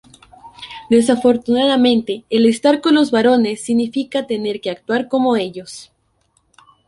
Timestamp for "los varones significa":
2.95-4.25